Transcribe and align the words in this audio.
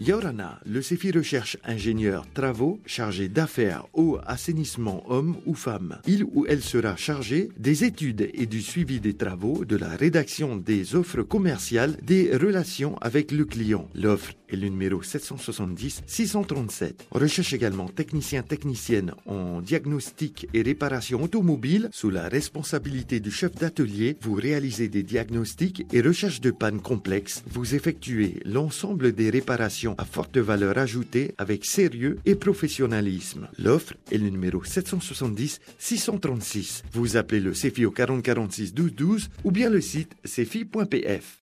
Yorana, 0.00 0.60
le 0.64 0.80
CEFI 0.80 1.10
recherche 1.10 1.56
ingénieur 1.64 2.24
travaux 2.32 2.78
chargé 2.86 3.28
d'affaires, 3.28 3.84
eau, 3.94 4.18
assainissement, 4.26 5.02
homme 5.10 5.36
ou 5.44 5.54
femme. 5.54 5.98
Il 6.06 6.22
ou 6.22 6.46
elle 6.48 6.62
sera 6.62 6.94
chargé 6.94 7.48
des 7.58 7.82
études 7.82 8.30
et 8.32 8.46
du 8.46 8.62
suivi 8.62 9.00
des 9.00 9.14
travaux, 9.14 9.64
de 9.64 9.76
la 9.76 9.88
rédaction 9.88 10.56
des 10.56 10.94
offres 10.94 11.22
commerciales, 11.22 11.96
des 12.02 12.36
relations 12.36 12.96
avec 12.98 13.32
le 13.32 13.44
client. 13.44 13.88
L'offre 13.96 14.34
est 14.48 14.56
le 14.56 14.68
numéro 14.68 15.02
770 15.02 16.02
637. 16.06 17.08
On 17.10 17.18
recherche 17.18 17.52
également 17.52 17.88
technicien 17.88 18.42
technicienne 18.42 19.14
en 19.26 19.60
diagnostic 19.60 20.46
et 20.54 20.62
réparation 20.62 21.22
automobile 21.24 21.88
sous 21.92 22.10
la 22.10 22.28
responsabilité 22.28 23.18
du 23.18 23.32
chef 23.32 23.52
d'atelier. 23.56 24.16
Vous 24.22 24.34
réalisez 24.34 24.88
des 24.88 25.02
diagnostics 25.02 25.86
et 25.92 26.00
recherches 26.00 26.40
de 26.40 26.52
pannes 26.52 26.80
complexes. 26.80 27.42
Vous 27.50 27.74
effectuez 27.74 28.40
l'ensemble 28.44 29.12
des 29.12 29.30
réparations 29.30 29.87
à 29.98 30.04
forte 30.04 30.38
valeur 30.38 30.76
ajoutée 30.78 31.34
avec 31.38 31.64
sérieux 31.64 32.18
et 32.26 32.34
professionnalisme. 32.34 33.48
L'offre 33.58 33.94
est 34.10 34.18
le 34.18 34.28
numéro 34.28 34.62
770 34.64 35.60
636. 35.78 36.82
Vous 36.92 37.16
appelez 37.16 37.40
le 37.40 37.54
CEFI 37.54 37.86
au 37.86 37.90
40 37.90 38.22
46 38.22 38.74
12 38.74 38.94
12 38.94 39.30
ou 39.44 39.50
bien 39.50 39.70
le 39.70 39.80
site 39.80 40.16
cefi.pf. 40.24 41.36